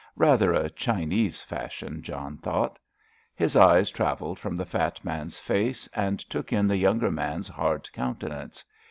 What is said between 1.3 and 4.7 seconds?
fashion, John thought. His eyes travelled from the